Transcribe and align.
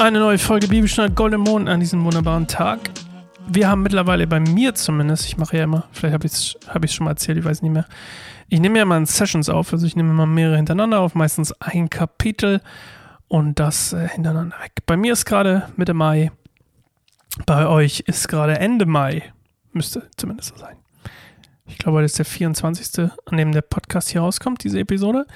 Eine 0.00 0.18
neue 0.18 0.38
Folge 0.38 0.66
Bibelschnitt 0.66 1.14
Golden 1.14 1.42
Mond 1.42 1.68
an 1.68 1.78
diesem 1.78 2.02
wunderbaren 2.02 2.46
Tag. 2.46 2.90
Wir 3.46 3.68
haben 3.68 3.82
mittlerweile 3.82 4.26
bei 4.26 4.40
mir 4.40 4.74
zumindest, 4.74 5.26
ich 5.26 5.36
mache 5.36 5.58
ja 5.58 5.64
immer, 5.64 5.88
vielleicht 5.92 6.14
habe 6.14 6.26
ich 6.26 6.32
es 6.32 6.56
hab 6.66 6.88
schon 6.88 7.04
mal 7.04 7.10
erzählt, 7.10 7.36
ich 7.36 7.44
weiß 7.44 7.60
nicht 7.60 7.70
mehr. 7.70 7.84
Ich 8.48 8.60
nehme 8.60 8.78
ja 8.78 8.86
mal 8.86 9.04
Sessions 9.04 9.50
auf, 9.50 9.74
also 9.74 9.86
ich 9.86 9.96
nehme 9.96 10.08
immer 10.08 10.24
mehrere 10.24 10.56
hintereinander 10.56 11.00
auf, 11.00 11.14
meistens 11.14 11.52
ein 11.60 11.90
Kapitel 11.90 12.62
und 13.28 13.58
das 13.58 13.92
äh, 13.92 14.08
hintereinander 14.08 14.56
weg. 14.62 14.72
Bei 14.86 14.96
mir 14.96 15.12
ist 15.12 15.26
gerade 15.26 15.68
Mitte 15.76 15.92
Mai, 15.92 16.32
bei 17.44 17.66
euch 17.66 18.00
ist 18.06 18.26
gerade 18.26 18.58
Ende 18.58 18.86
Mai, 18.86 19.22
müsste 19.72 20.08
zumindest 20.16 20.54
so 20.54 20.56
sein. 20.56 20.78
Ich 21.66 21.76
glaube, 21.76 21.98
heute 21.98 22.06
ist 22.06 22.18
der 22.18 22.24
24., 22.24 23.10
an 23.26 23.36
dem 23.36 23.52
der 23.52 23.60
Podcast 23.60 24.08
hier 24.08 24.22
rauskommt, 24.22 24.64
diese 24.64 24.80
Episode. 24.80 25.26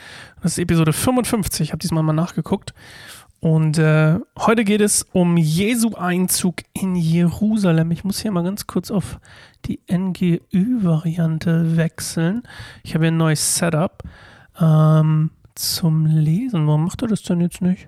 Das 0.43 0.53
ist 0.53 0.59
Episode 0.59 0.95
55, 0.95 1.69
ich 1.69 1.73
habe 1.73 1.81
diesmal 1.81 2.03
mal 2.03 2.15
nachgeguckt. 2.15 2.73
Und 3.45 3.77
äh, 3.77 4.21
heute 4.39 4.65
geht 4.65 4.81
es 4.81 5.07
um 5.13 5.37
Jesu 5.37 5.97
Einzug 5.97 6.63
in 6.73 6.97
Jerusalem. 6.97 7.91
Ich 7.91 8.03
muss 8.03 8.23
hier 8.23 8.31
mal 8.33 8.43
ganz 8.43 8.67
kurz 8.67 8.91
auf 8.91 9.21
die 9.67 9.81
NGÜ-Variante 9.87 11.77
wechseln. 11.77 12.45
Ich 12.85 12.95
habe 12.95 13.05
hier 13.05 13.13
ein 13.13 13.19
neues 13.19 13.57
Setup 13.57 14.03
ähm, 14.59 15.31
zum 15.55 16.07
Lesen. 16.07 16.67
Warum 16.67 16.87
macht 16.87 17.03
er 17.03 17.09
das 17.09 17.21
denn 17.21 17.43
jetzt 17.43 17.61
nicht? 17.61 17.87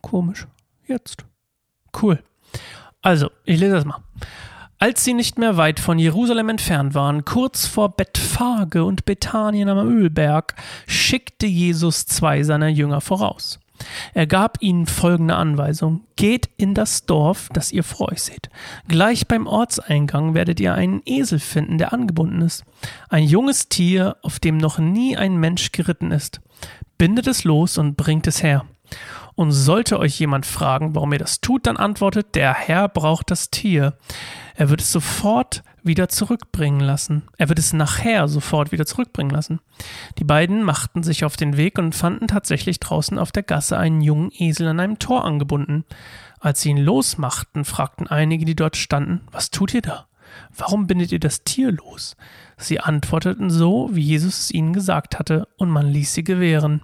Komisch. 0.00 0.48
Jetzt. 0.88 1.24
Cool. 2.02 2.20
Also, 3.00 3.30
ich 3.44 3.60
lese 3.60 3.74
das 3.74 3.84
mal. 3.84 4.02
Als 4.80 5.04
sie 5.04 5.14
nicht 5.14 5.38
mehr 5.38 5.56
weit 5.56 5.78
von 5.78 6.00
Jerusalem 6.00 6.48
entfernt 6.48 6.96
waren, 6.96 7.24
kurz 7.24 7.68
vor 7.68 7.90
Bethphage 7.90 8.84
und 8.84 9.04
Bethanien 9.04 9.68
am 9.68 9.86
Ölberg, 9.86 10.56
schickte 10.88 11.46
Jesus 11.46 12.06
zwei 12.06 12.42
seiner 12.42 12.68
Jünger 12.68 13.00
voraus. 13.00 13.60
Er 14.14 14.26
gab 14.26 14.58
ihnen 14.60 14.86
folgende 14.86 15.36
Anweisung. 15.36 16.02
Geht 16.16 16.48
in 16.56 16.74
das 16.74 17.06
Dorf, 17.06 17.48
das 17.52 17.72
ihr 17.72 17.84
vor 17.84 18.12
euch 18.12 18.22
seht. 18.22 18.50
Gleich 18.88 19.28
beim 19.28 19.46
Ortseingang 19.46 20.34
werdet 20.34 20.60
ihr 20.60 20.74
einen 20.74 21.02
Esel 21.04 21.38
finden, 21.38 21.78
der 21.78 21.92
angebunden 21.92 22.42
ist. 22.42 22.64
Ein 23.08 23.24
junges 23.24 23.68
Tier, 23.68 24.16
auf 24.22 24.38
dem 24.38 24.58
noch 24.58 24.78
nie 24.78 25.16
ein 25.16 25.36
Mensch 25.36 25.72
geritten 25.72 26.10
ist. 26.10 26.40
Bindet 26.96 27.26
es 27.26 27.44
los 27.44 27.78
und 27.78 27.96
bringt 27.96 28.26
es 28.26 28.42
her. 28.42 28.64
Und 29.38 29.52
sollte 29.52 30.00
euch 30.00 30.18
jemand 30.18 30.46
fragen, 30.46 30.96
warum 30.96 31.12
ihr 31.12 31.20
das 31.20 31.40
tut, 31.40 31.68
dann 31.68 31.76
antwortet, 31.76 32.34
der 32.34 32.52
Herr 32.52 32.88
braucht 32.88 33.30
das 33.30 33.50
Tier. 33.50 33.96
Er 34.56 34.68
wird 34.68 34.80
es 34.80 34.90
sofort 34.90 35.62
wieder 35.84 36.08
zurückbringen 36.08 36.80
lassen. 36.80 37.22
Er 37.36 37.48
wird 37.48 37.60
es 37.60 37.72
nachher 37.72 38.26
sofort 38.26 38.72
wieder 38.72 38.84
zurückbringen 38.84 39.30
lassen. 39.30 39.60
Die 40.18 40.24
beiden 40.24 40.64
machten 40.64 41.04
sich 41.04 41.24
auf 41.24 41.36
den 41.36 41.56
Weg 41.56 41.78
und 41.78 41.94
fanden 41.94 42.26
tatsächlich 42.26 42.80
draußen 42.80 43.16
auf 43.16 43.30
der 43.30 43.44
Gasse 43.44 43.78
einen 43.78 44.00
jungen 44.00 44.32
Esel 44.36 44.66
an 44.66 44.80
einem 44.80 44.98
Tor 44.98 45.24
angebunden. 45.24 45.84
Als 46.40 46.62
sie 46.62 46.70
ihn 46.70 46.76
losmachten, 46.76 47.64
fragten 47.64 48.08
einige, 48.08 48.44
die 48.44 48.56
dort 48.56 48.76
standen, 48.76 49.20
was 49.30 49.52
tut 49.52 49.72
ihr 49.72 49.82
da? 49.82 50.08
Warum 50.56 50.88
bindet 50.88 51.12
ihr 51.12 51.20
das 51.20 51.44
Tier 51.44 51.70
los? 51.70 52.16
Sie 52.56 52.80
antworteten 52.80 53.50
so, 53.50 53.90
wie 53.92 54.02
Jesus 54.02 54.40
es 54.40 54.50
ihnen 54.50 54.72
gesagt 54.72 55.16
hatte, 55.16 55.46
und 55.58 55.70
man 55.70 55.86
ließ 55.86 56.12
sie 56.12 56.24
gewähren. 56.24 56.82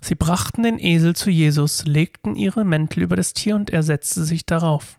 Sie 0.00 0.14
brachten 0.14 0.62
den 0.62 0.78
Esel 0.78 1.14
zu 1.14 1.30
Jesus, 1.30 1.84
legten 1.86 2.36
ihre 2.36 2.64
Mäntel 2.64 3.02
über 3.02 3.16
das 3.16 3.32
Tier 3.32 3.56
und 3.56 3.70
er 3.70 3.82
setzte 3.82 4.24
sich 4.24 4.46
darauf. 4.46 4.98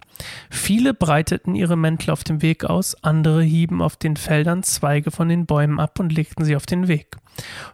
Viele 0.50 0.94
breiteten 0.94 1.56
ihre 1.56 1.76
Mäntel 1.76 2.12
auf 2.12 2.24
dem 2.24 2.42
Weg 2.42 2.66
aus, 2.66 2.96
andere 3.04 3.44
hieben 3.44 3.82
auf 3.82 3.98
den 3.98 4.18
Feldern 4.18 4.64
Zweige 4.64 5.12
von 5.12 5.30
den 5.30 5.46
Bäumen 5.46 5.80
ab 5.80 6.00
und 6.00 6.12
legten 6.12 6.44
sie 6.44 6.56
auf 6.56 6.66
den 6.66 6.88
Weg. 6.88 7.18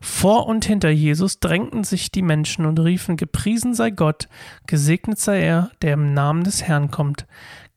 Vor 0.02 0.48
und 0.48 0.66
hinter 0.66 0.90
Jesus 0.90 1.40
drängten 1.40 1.84
sich 1.84 2.12
die 2.12 2.22
Menschen 2.22 2.66
und 2.66 2.80
riefen 2.80 3.16
Gepriesen 3.16 3.74
sei 3.74 3.92
Gott, 3.92 4.28
gesegnet 4.68 5.20
sei 5.20 5.42
er, 5.42 5.72
der 5.81 5.94
im 5.94 6.14
Namen 6.14 6.44
des 6.44 6.64
Herrn 6.64 6.92
kommt. 6.92 7.26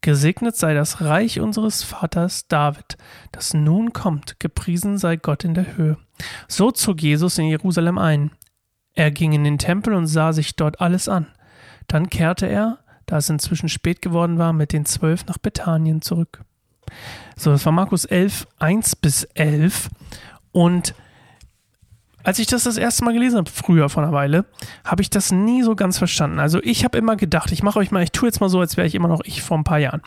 Gesegnet 0.01 0.55
sei 0.55 0.73
das 0.73 1.01
Reich 1.01 1.39
unseres 1.39 1.83
Vaters 1.83 2.47
David, 2.47 2.97
das 3.31 3.53
nun 3.53 3.93
kommt, 3.93 4.39
gepriesen 4.39 4.97
sei 4.97 5.15
Gott 5.15 5.43
in 5.43 5.53
der 5.53 5.75
Höhe. 5.75 5.97
So 6.47 6.71
zog 6.71 7.01
Jesus 7.01 7.37
in 7.37 7.47
Jerusalem 7.47 7.97
ein. 7.97 8.31
Er 8.97 9.11
ging 9.11 9.31
in 9.31 9.43
den 9.43 9.59
Tempel 9.59 9.93
und 9.93 10.07
sah 10.07 10.33
sich 10.33 10.55
dort 10.55 10.81
alles 10.81 11.07
an. 11.07 11.27
Dann 11.85 12.09
kehrte 12.09 12.47
er, 12.47 12.79
da 13.05 13.17
es 13.17 13.29
inzwischen 13.29 13.69
spät 13.69 14.01
geworden 14.01 14.39
war, 14.39 14.53
mit 14.53 14.73
den 14.73 14.85
zwölf 14.85 15.27
nach 15.27 15.37
Bethanien 15.37 16.01
zurück. 16.01 16.41
So, 17.35 17.51
das 17.51 17.63
war 17.63 17.71
Markus 17.71 18.05
11, 18.05 18.47
1 18.57 18.95
bis 18.95 19.23
11. 19.35 19.89
Und 20.51 20.95
als 22.23 22.39
ich 22.39 22.47
das 22.47 22.63
das 22.63 22.77
erste 22.77 23.05
Mal 23.05 23.13
gelesen 23.13 23.37
habe, 23.37 23.51
früher 23.51 23.87
vor 23.87 24.01
einer 24.01 24.13
Weile, 24.13 24.45
habe 24.83 25.03
ich 25.03 25.11
das 25.11 25.31
nie 25.31 25.61
so 25.61 25.75
ganz 25.75 25.99
verstanden. 25.99 26.39
Also 26.39 26.59
ich 26.63 26.83
habe 26.83 26.97
immer 26.97 27.17
gedacht, 27.17 27.51
ich 27.51 27.61
mache 27.61 27.77
euch 27.77 27.91
mal, 27.91 28.01
ich 28.01 28.11
tue 28.11 28.27
jetzt 28.27 28.41
mal 28.41 28.49
so, 28.49 28.59
als 28.59 28.77
wäre 28.77 28.87
ich 28.87 28.95
immer 28.95 29.09
noch 29.09 29.21
ich 29.25 29.43
vor 29.43 29.59
ein 29.59 29.63
paar 29.63 29.77
Jahren. 29.77 30.01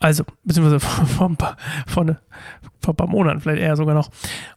Also, 0.00 0.24
beziehungsweise 0.42 0.80
vor, 0.84 1.06
vor, 1.06 1.28
ein, 1.28 1.36
paar, 1.36 1.56
vor, 1.86 2.02
eine, 2.02 2.18
vor 2.80 2.94
ein 2.94 2.96
paar 2.96 3.06
Monaten, 3.06 3.40
vielleicht 3.40 3.62
eher 3.62 3.76
sogar 3.76 3.94
noch, 3.94 4.10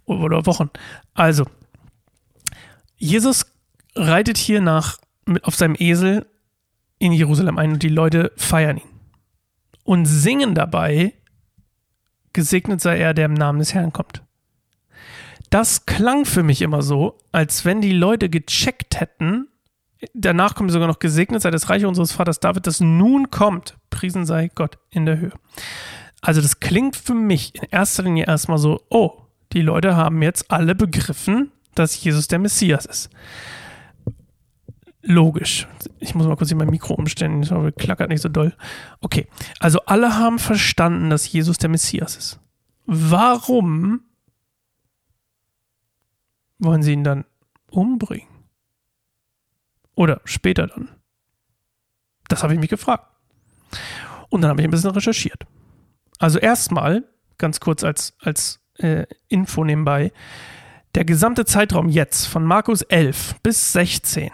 oder 0.06 0.44
Wochen. 0.48 0.72
Also, 1.14 1.46
Jesus 2.98 3.46
reitet 3.96 4.38
hier 4.38 4.62
nach, 4.62 4.98
mit, 5.26 5.44
auf 5.46 5.56
seinem 5.56 5.76
Esel 5.80 6.26
in 7.00 7.12
Jerusalem 7.12 7.58
ein 7.58 7.74
und 7.74 7.84
die 7.84 7.90
Leute 7.90 8.32
feiern 8.36 8.78
ihn. 8.78 8.90
Und 9.84 10.06
singen 10.06 10.56
dabei, 10.56 11.14
gesegnet 12.34 12.82
sei 12.82 12.98
er, 12.98 13.14
der 13.14 13.26
im 13.26 13.34
Namen 13.34 13.60
des 13.60 13.74
Herrn 13.74 13.94
kommt. 13.94 14.24
Das 15.50 15.86
klang 15.86 16.26
für 16.26 16.44
mich 16.44 16.62
immer 16.62 16.82
so, 16.82 17.18
als 17.32 17.66
wenn 17.66 17.82
die 17.82 17.94
Leute 17.94 18.30
gecheckt 18.30 19.00
hätten, 19.00 19.48
danach 20.14 20.56
kommt 20.56 20.72
sogar 20.72 20.88
noch 20.88 21.00
gesegnet 21.00 21.42
sei 21.42 21.52
das 21.52 21.70
Reich 21.70 21.86
unseres 21.86 22.12
Vaters 22.12 22.40
David, 22.40 22.68
das 22.68 22.80
nun 22.80 23.30
kommt, 23.30 23.78
priesen 23.90 24.26
sei 24.26 24.50
Gott 24.54 24.78
in 24.90 25.06
der 25.06 25.20
Höhe. 25.20 25.34
Also 26.22 26.42
das 26.42 26.60
klingt 26.60 26.96
für 26.96 27.14
mich 27.14 27.54
in 27.56 27.64
erster 27.70 28.04
Linie 28.04 28.26
erstmal 28.26 28.58
so, 28.58 28.82
oh, 28.90 29.22
die 29.54 29.62
Leute 29.62 29.96
haben 29.96 30.22
jetzt 30.24 30.50
alle 30.52 30.74
begriffen, 30.74 31.52
dass 31.76 32.04
Jesus 32.04 32.28
der 32.28 32.40
Messias 32.40 32.86
ist 32.86 33.10
logisch. 35.06 35.68
Ich 36.00 36.16
muss 36.16 36.28
mal 36.28 36.36
kurz 36.36 36.50
hier 36.50 36.58
mein 36.58 36.70
Mikro 36.70 36.96
umstellen, 36.96 37.44
ich 37.44 37.52
hoffe, 37.52 37.72
klackert 37.72 38.10
nicht 38.10 38.22
so 38.22 38.30
doll. 38.30 38.54
Okay, 39.02 39.28
also 39.60 39.80
alle 39.86 40.18
haben 40.18 40.40
verstanden, 40.40 41.10
dass 41.10 41.32
Jesus 41.32 41.58
der 41.58 41.70
Messias 41.70 42.18
ist. 42.18 42.40
Warum 42.86 44.02
wollen 46.60 46.84
sie 46.84 46.94
ihn 46.94 47.04
dann 47.04 47.26
umbringen? 47.70 48.28
Oder 49.96 50.22
später 50.26 50.68
dann? 50.68 50.90
Das 52.28 52.44
habe 52.44 52.54
ich 52.54 52.60
mich 52.60 52.70
gefragt. 52.70 53.08
Und 54.30 54.42
dann 54.42 54.50
habe 54.50 54.62
ich 54.62 54.68
ein 54.68 54.72
bisschen 54.72 54.92
recherchiert. 54.92 55.46
Also 56.18 56.40
erstmal, 56.40 57.04
ganz 57.38 57.60
kurz 57.60 57.84
als, 57.84 58.16
als 58.20 58.60
äh, 58.78 59.06
Info 59.28 59.64
nebenbei, 59.64 60.12
der 60.96 61.06
gesamte 61.06 61.46
Zeitraum 61.46 61.90
jetzt 61.90 62.26
von 62.26 62.44
Markus 62.44 62.82
11 62.82 63.36
bis 63.44 63.74
16 63.74 64.32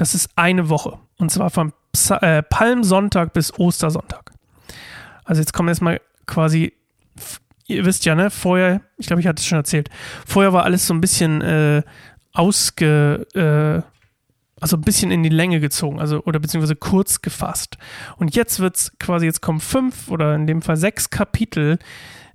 das 0.00 0.14
ist 0.14 0.30
eine 0.34 0.70
Woche. 0.70 0.98
Und 1.18 1.30
zwar 1.30 1.50
von 1.50 1.74
Psa 1.92 2.16
äh, 2.18 2.42
Palmsonntag 2.42 3.34
bis 3.34 3.52
Ostersonntag. 3.58 4.32
Also 5.24 5.42
jetzt 5.42 5.52
kommen 5.52 5.68
erstmal 5.68 6.00
quasi, 6.26 6.72
ihr 7.66 7.84
wisst 7.84 8.06
ja, 8.06 8.14
ne, 8.14 8.30
vorher, 8.30 8.80
ich 8.96 9.08
glaube, 9.08 9.20
ich 9.20 9.26
hatte 9.26 9.40
es 9.40 9.46
schon 9.46 9.58
erzählt, 9.58 9.90
vorher 10.26 10.54
war 10.54 10.64
alles 10.64 10.86
so 10.86 10.94
ein 10.94 11.02
bisschen 11.02 11.42
äh, 11.42 11.82
ausge, 12.32 13.26
äh, 13.34 13.82
also 14.58 14.78
ein 14.78 14.80
bisschen 14.80 15.10
in 15.10 15.22
die 15.22 15.28
Länge 15.28 15.60
gezogen, 15.60 16.00
also 16.00 16.22
oder 16.24 16.38
beziehungsweise 16.40 16.76
kurz 16.76 17.20
gefasst. 17.20 17.76
Und 18.16 18.34
jetzt 18.34 18.58
wird 18.58 18.76
es 18.76 18.98
quasi, 18.98 19.26
jetzt 19.26 19.42
kommen 19.42 19.60
fünf 19.60 20.10
oder 20.10 20.34
in 20.34 20.46
dem 20.46 20.62
Fall 20.62 20.76
sechs 20.78 21.10
Kapitel 21.10 21.78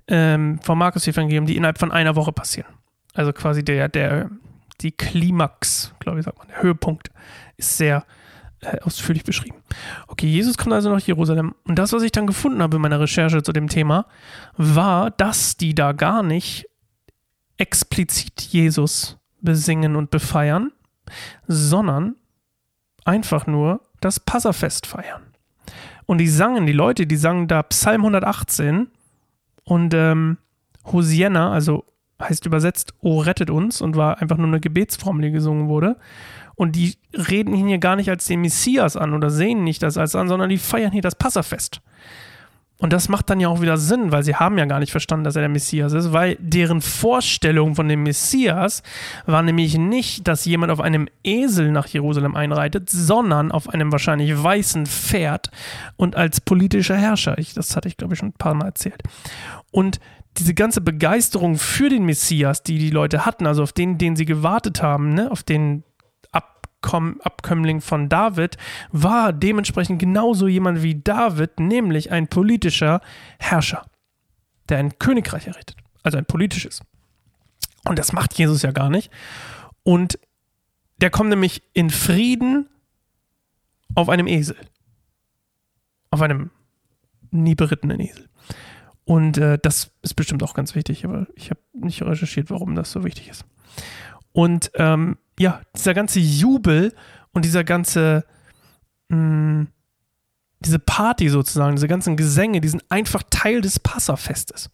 ähm, 0.08 0.60
vom 0.62 0.78
Markus-Evangelium, 0.78 1.48
die 1.48 1.56
innerhalb 1.56 1.80
von 1.80 1.92
einer 1.92 2.16
Woche 2.16 2.32
passieren. 2.32 2.70
Also 3.16 3.34
quasi 3.34 3.66
der, 3.66 3.90
der, 3.90 4.30
die 4.82 4.92
Klimax, 4.92 5.94
glaube 6.00 6.20
ich, 6.20 6.26
sagt 6.26 6.38
man, 6.38 6.48
der 6.48 6.62
Höhepunkt 6.62 7.12
ist 7.58 7.78
sehr 7.78 8.06
äh, 8.62 8.80
ausführlich 8.82 9.24
beschrieben. 9.24 9.58
Okay, 10.08 10.28
Jesus 10.28 10.58
kommt 10.58 10.74
also 10.74 10.90
nach 10.90 11.02
Jerusalem. 11.02 11.56
Und 11.66 11.78
das, 11.78 11.94
was 11.94 12.04
ich 12.04 12.12
dann 12.12 12.28
gefunden 12.28 12.62
habe 12.62 12.78
in 12.78 12.82
meiner 12.82 13.00
Recherche 13.00 13.44
zu 13.44 13.54
dem 13.54 13.68
Thema, 13.68 14.08
war, 14.58 15.12
dass 15.12 15.58
die 15.58 15.76
da 15.76 15.92
gar 15.92 16.24
nicht 16.24 16.68
explizit 17.58 18.42
Jesus 18.42 19.18
besingen 19.42 19.96
und 19.96 20.10
befeiern, 20.10 20.72
sondern 21.48 22.16
einfach 23.06 23.48
nur 23.48 23.82
das 24.02 24.20
Passafest 24.20 24.88
feiern. 24.88 25.22
Und 26.06 26.20
die 26.20 26.28
sangen, 26.28 26.66
die 26.66 26.74
Leute, 26.74 27.08
die 27.08 27.16
sangen 27.16 27.48
da 27.48 27.64
Psalm 27.64 28.02
118 28.02 28.88
und 29.64 29.94
ähm, 29.94 30.38
Hosianna, 30.86 31.52
also 31.52 31.86
heißt 32.30 32.46
übersetzt, 32.46 32.94
O 33.02 33.20
rettet 33.20 33.50
uns 33.50 33.82
und 33.82 33.96
war 33.96 34.22
einfach 34.22 34.38
nur 34.38 34.48
eine 34.48 34.60
Gebetsformel, 34.60 35.24
die 35.24 35.32
gesungen 35.32 35.68
wurde. 35.68 35.98
Und 36.56 36.76
die 36.76 36.96
reden 37.14 37.54
ihn 37.54 37.68
hier 37.68 37.80
gar 37.80 37.96
nicht 37.96 38.10
als 38.10 38.26
den 38.26 38.42
Messias 38.42 38.96
an 38.96 39.14
oder 39.14 39.30
sehen 39.30 39.64
nicht 39.64 39.84
das 39.84 39.98
als 39.98 40.16
an, 40.16 40.28
sondern 40.28 40.50
die 40.50 40.58
feiern 40.58 40.92
hier 40.92 41.02
das 41.02 41.16
Passafest. 41.16 41.82
Und 42.78 42.92
das 42.92 43.08
macht 43.08 43.30
dann 43.30 43.40
ja 43.40 43.48
auch 43.48 43.62
wieder 43.62 43.78
Sinn, 43.78 44.12
weil 44.12 44.24
sie 44.24 44.36
haben 44.36 44.58
ja 44.58 44.66
gar 44.66 44.80
nicht 44.80 44.92
verstanden, 44.92 45.24
dass 45.24 45.38
er 45.38 45.42
der 45.42 45.50
Messias 45.50 45.94
ist, 45.94 46.12
weil 46.12 46.36
deren 46.40 46.82
Vorstellung 46.82 47.74
von 47.74 47.88
dem 47.88 48.04
Messias 48.04 48.84
war 49.26 49.42
nämlich 49.42 49.78
nicht, 49.78 50.28
dass 50.28 50.44
jemand 50.44 50.74
auf 50.74 50.82
einem 50.82 51.08
Esel 51.24 51.72
nach 51.72 51.88
Jerusalem 51.88 52.36
einreitet, 52.36 52.90
sondern 52.90 53.54
auf 53.54 53.70
einem 53.70 53.94
wahrscheinlich 53.94 54.44
weißen 54.44 54.88
Pferd 54.88 55.52
und 55.96 56.18
als 56.18 56.42
politischer 56.42 56.98
Herrscher. 56.98 57.38
Ich, 57.38 57.54
das 57.54 57.78
hatte 57.78 57.88
ich, 57.88 57.96
glaube 57.96 58.14
ich, 58.14 58.20
schon 58.20 58.30
ein 58.30 58.34
paar 58.34 58.56
Mal 58.56 58.66
erzählt. 58.66 59.02
Und 59.72 60.02
diese 60.38 60.54
ganze 60.54 60.82
Begeisterung 60.82 61.58
für 61.58 61.90
den 61.90 62.06
Messias, 62.06 62.64
die 62.64 62.78
die 62.78 62.90
Leute 62.90 63.26
hatten, 63.26 63.46
also 63.48 63.64
auf 63.64 63.74
den, 63.74 63.98
den 63.98 64.16
sie 64.16 64.26
gewartet 64.26 64.82
haben, 64.82 65.14
ne, 65.14 65.32
auf 65.32 65.44
den 65.44 65.84
Abkomm 66.32 67.20
Abkömmling 67.22 67.82
von 67.82 68.10
David, 68.10 68.58
war 68.92 69.34
dementsprechend 69.34 70.00
genauso 70.00 70.48
jemand 70.48 70.84
wie 70.84 71.02
David, 71.02 71.60
nämlich 71.60 72.12
ein 72.12 72.28
politischer 72.28 73.02
Herrscher, 73.40 73.86
der 74.70 74.80
ein 74.80 75.00
Königreich 75.00 75.48
errichtet, 75.48 75.78
also 76.04 76.18
ein 76.18 76.26
politisches. 76.26 76.82
Und 77.86 78.00
das 78.00 78.14
macht 78.14 78.34
Jesus 78.38 78.62
ja 78.62 78.72
gar 78.72 78.90
nicht. 78.90 79.12
Und 79.84 80.20
der 81.02 81.10
kommt 81.10 81.30
nämlich 81.30 81.64
in 81.74 81.90
Frieden 81.90 82.68
auf 83.94 84.10
einem 84.10 84.28
Esel. 84.28 84.58
Auf 86.10 86.22
einem 86.22 86.52
nie 87.32 87.56
berittenen 87.56 88.00
Esel. 88.00 88.28
Und 89.06 89.38
äh, 89.38 89.60
das 89.62 89.92
ist 90.02 90.16
bestimmt 90.16 90.42
auch 90.42 90.56
ganz 90.56 90.74
wichtig, 90.74 91.06
aber 91.06 91.28
ich 91.36 91.52
habe 91.52 91.62
nicht 91.74 92.02
recherchiert, 92.02 92.50
warum 92.50 92.76
das 92.76 92.92
so 92.92 93.04
wichtig 93.04 93.30
ist. 93.30 93.46
Und 94.32 94.72
ähm, 94.76 95.18
ja, 95.40 95.62
dieser 95.76 95.94
ganze 95.94 96.20
Jubel 96.20 96.94
und 97.32 97.46
dieser 97.46 97.64
ganze, 97.64 98.26
mh, 99.10 99.18
mm, 99.18 99.68
diese 100.62 100.80
Party 100.80 101.30
sozusagen, 101.30 101.76
diese 101.76 101.88
ganzen 101.88 102.18
Gesänge, 102.18 102.60
die 102.60 102.68
sind 102.68 102.84
einfach 102.90 103.22
Teil 103.30 103.62
des 103.62 103.80
Passafestes 103.80 104.72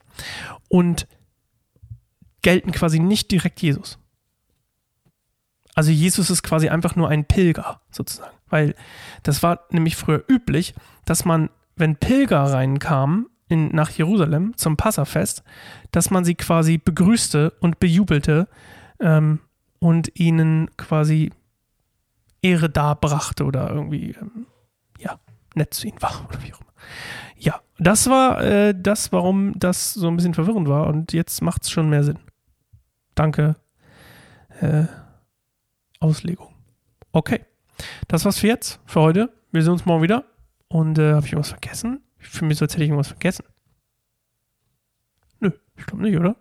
und 0.70 1.08
gelten 2.42 2.72
quasi 2.72 3.00
nicht 3.00 3.30
direkt 3.32 3.62
Jesus. 3.62 4.00
Also 5.76 5.92
Jesus 5.92 6.30
ist 6.30 6.44
quasi 6.44 6.70
einfach 6.70 6.96
nur 6.96 7.10
ein 7.10 7.26
Pilger 7.26 7.82
sozusagen, 7.90 8.36
weil 8.50 8.76
das 9.24 9.44
war 9.44 9.66
nämlich 9.72 9.98
früher 9.98 10.24
üblich, 10.30 10.74
dass 11.06 11.26
man, 11.26 11.50
wenn 11.76 11.98
Pilger 11.98 12.44
reinkamen 12.44 13.28
in, 13.52 13.70
nach 13.70 13.90
Jerusalem 13.92 14.56
zum 14.58 14.78
Passafest, 14.78 15.44
dass 15.92 16.10
man 16.10 16.26
sie 16.26 16.36
quasi 16.36 16.78
begrüßte 16.78 17.52
und 17.60 17.80
bejubelte 17.80 18.48
ähm, 19.00 19.40
und 19.80 20.20
ihnen 20.20 20.70
quasi 20.78 21.32
Ehre 22.42 22.70
darbrachte 22.70 23.46
oder 23.46 23.70
irgendwie, 23.70 24.16
ähm, 24.20 24.48
ja, 25.00 25.20
nett 25.56 25.74
zu 25.74 25.88
ihnen 25.88 26.02
war 26.02 26.26
oder 26.28 26.42
wie 26.44 26.54
auch 26.54 26.62
immer. 26.62 26.72
Ja, 27.38 27.62
das 27.78 28.10
war 28.10 28.44
äh, 28.44 28.74
das, 28.78 29.12
warum 29.12 29.58
das 29.58 29.94
so 29.94 30.08
ein 30.08 30.16
bisschen 30.16 30.34
verwirrend 30.34 30.68
war 30.68 30.88
und 30.88 31.14
jetzt 31.14 31.42
macht 31.42 31.64
es 31.64 31.72
schon 31.72 31.90
mehr 31.90 32.04
Sinn. 32.04 32.20
Danke. 33.16 33.56
Äh, 34.60 34.86
Auslegung. 36.00 36.54
Okay. 37.12 37.46
Das 38.08 38.26
war's 38.26 38.40
für 38.40 38.48
jetzt, 38.48 38.80
für 38.86 39.02
heute. 39.02 39.30
Wir 39.52 39.64
sehen 39.64 39.74
uns 39.74 39.86
morgen 39.86 40.04
wieder. 40.04 40.26
Und 40.68 40.98
äh, 40.98 41.14
habe 41.14 41.26
ich 41.26 41.34
irgendwas 41.34 41.50
vergessen? 41.50 42.02
Ich 42.22 42.28
fühle 42.28 42.48
mich 42.48 42.58
so, 42.58 42.66
als 42.66 42.74
hätte 42.74 42.84
ich 42.84 42.90
irgendwas 42.90 43.10
vergessen. 43.10 43.46
Nö, 45.40 45.52
ich 45.78 45.86
glaube 45.86 46.04
nicht, 46.04 46.18
oder? 46.18 46.36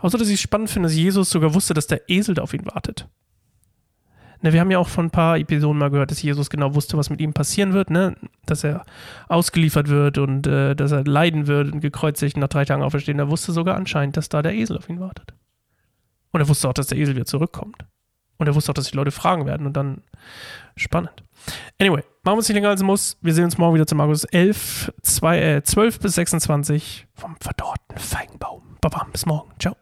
Außer, 0.00 0.18
dass 0.18 0.28
ich 0.28 0.40
spannend 0.40 0.70
finde, 0.70 0.88
dass 0.88 0.96
Jesus 0.96 1.30
sogar 1.30 1.54
wusste, 1.54 1.74
dass 1.74 1.86
der 1.86 2.08
Esel 2.08 2.34
da 2.34 2.42
auf 2.42 2.54
ihn 2.54 2.66
wartet. 2.66 3.08
Ne, 4.42 4.52
wir 4.52 4.60
haben 4.60 4.70
ja 4.70 4.78
auch 4.78 4.88
von 4.88 5.06
ein 5.06 5.10
paar 5.10 5.38
Episoden 5.38 5.78
mal 5.78 5.90
gehört, 5.90 6.10
dass 6.10 6.22
Jesus 6.22 6.50
genau 6.50 6.74
wusste, 6.74 6.96
was 6.98 7.10
mit 7.10 7.20
ihm 7.20 7.32
passieren 7.32 7.72
wird, 7.72 7.90
ne? 7.90 8.16
dass 8.44 8.64
er 8.64 8.84
ausgeliefert 9.28 9.88
wird 9.88 10.18
und 10.18 10.46
äh, 10.46 10.74
dass 10.76 10.92
er 10.92 11.04
leiden 11.04 11.46
wird 11.46 11.72
und 11.72 11.80
gekreuzigt 11.80 12.36
nach 12.36 12.48
drei 12.48 12.64
Tagen 12.64 12.82
auferstehen. 12.82 13.18
Er 13.18 13.30
wusste 13.30 13.52
sogar 13.52 13.76
anscheinend, 13.76 14.16
dass 14.16 14.28
da 14.28 14.42
der 14.42 14.54
Esel 14.54 14.76
auf 14.76 14.88
ihn 14.88 15.00
wartet. 15.00 15.32
Und 16.32 16.40
er 16.40 16.48
wusste 16.48 16.68
auch, 16.68 16.74
dass 16.74 16.88
der 16.88 16.98
Esel 16.98 17.14
wieder 17.14 17.24
zurückkommt. 17.24 17.85
Und 18.38 18.46
er 18.46 18.54
wusste 18.54 18.70
auch, 18.70 18.74
dass 18.74 18.90
die 18.90 18.96
Leute 18.96 19.10
fragen 19.10 19.46
werden 19.46 19.66
und 19.66 19.76
dann 19.76 20.02
spannend. 20.76 21.22
Anyway, 21.80 22.02
machen 22.22 22.34
wir 22.34 22.38
uns 22.38 22.48
nicht 22.48 22.56
länger 22.56 22.70
als 22.70 22.82
muss. 22.82 23.16
Wir 23.20 23.34
sehen 23.34 23.44
uns 23.44 23.58
morgen 23.58 23.74
wieder 23.74 23.86
zu 23.86 23.94
Markus 23.94 24.24
11, 24.24 24.92
2, 25.02 25.38
äh, 25.38 25.62
12 25.62 26.00
bis 26.00 26.14
26 26.14 27.06
vom 27.14 27.36
verdorrten 27.40 27.98
Feigenbaum. 27.98 28.62
Baba, 28.80 29.06
bis 29.12 29.26
morgen. 29.26 29.50
Ciao. 29.58 29.76